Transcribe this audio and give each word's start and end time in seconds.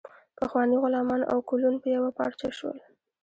پخواني 0.37 0.75
غلامان 0.83 1.21
او 1.31 1.37
کولون 1.49 1.75
په 1.81 1.87
یوه 1.95 2.09
پارچه 2.17 2.49
شول. 2.57 2.77